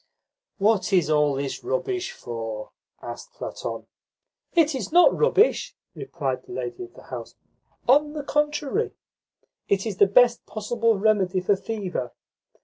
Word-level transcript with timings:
"What 0.57 0.91
is 0.93 1.11
all 1.11 1.35
this 1.35 1.63
rubbish 1.63 2.11
for?" 2.11 2.71
asked 3.03 3.33
Platon. 3.35 3.85
"It 4.55 4.73
is 4.73 4.91
not 4.91 5.15
rubbish," 5.15 5.75
replied 5.93 6.41
the 6.43 6.53
lady 6.53 6.85
of 6.85 6.95
the 6.95 7.03
house. 7.03 7.35
"On 7.87 8.13
the 8.13 8.23
contrary, 8.23 8.93
it 9.69 9.85
is 9.85 9.97
the 9.97 10.07
best 10.07 10.43
possible 10.47 10.97
remedy 10.97 11.39
for 11.39 11.55
fever. 11.55 12.13